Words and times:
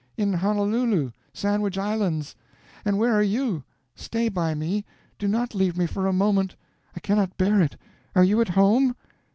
"In 0.17 0.33
Honolulu, 0.33 1.11
Sandwich 1.31 1.77
Islands. 1.77 2.35
And 2.83 2.97
where 2.97 3.13
are 3.13 3.21
you? 3.21 3.63
Stay 3.95 4.29
by 4.29 4.55
me; 4.55 4.83
do 5.19 5.27
not 5.27 5.53
leave 5.53 5.77
me 5.77 5.85
for 5.85 6.07
a 6.07 6.11
moment. 6.11 6.55
I 6.95 6.99
cannot 6.99 7.37
bear 7.37 7.61
it. 7.61 7.77
Are 8.15 8.23
you 8.23 8.41
at 8.41 8.49
home?" 8.49 8.95